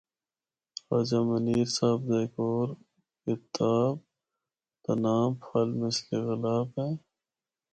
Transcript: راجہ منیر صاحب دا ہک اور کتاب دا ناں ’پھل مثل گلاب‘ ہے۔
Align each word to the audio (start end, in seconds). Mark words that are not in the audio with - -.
راجہ 0.89 1.19
منیر 1.27 1.67
صاحب 1.77 1.99
دا 2.09 2.17
ہک 2.23 2.35
اور 2.43 2.67
کتاب 3.23 3.95
دا 4.83 4.93
ناں 5.03 5.25
’پھل 5.41 5.69
مثل 5.81 6.09
گلاب‘ 6.27 6.67
ہے۔ 6.79 6.89